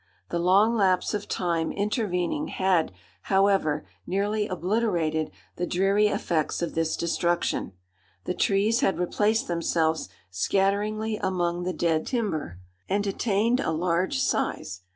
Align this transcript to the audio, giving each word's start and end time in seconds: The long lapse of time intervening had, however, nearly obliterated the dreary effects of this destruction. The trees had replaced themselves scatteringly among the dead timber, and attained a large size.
The 0.31 0.39
long 0.39 0.73
lapse 0.75 1.13
of 1.13 1.27
time 1.27 1.71
intervening 1.71 2.47
had, 2.47 2.91
however, 3.29 3.85
nearly 4.07 4.47
obliterated 4.47 5.29
the 5.57 5.67
dreary 5.67 6.07
effects 6.07 6.63
of 6.63 6.73
this 6.73 6.97
destruction. 6.97 7.73
The 8.23 8.33
trees 8.33 8.79
had 8.79 8.97
replaced 8.97 9.47
themselves 9.47 10.09
scatteringly 10.31 11.17
among 11.17 11.65
the 11.65 11.71
dead 11.73 12.07
timber, 12.07 12.57
and 12.89 13.05
attained 13.05 13.59
a 13.59 13.69
large 13.71 14.17
size. 14.17 14.81